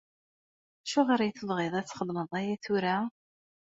[0.85, 2.97] Acuɣer i tebɣiḍ ad txedmeḍ aya tura?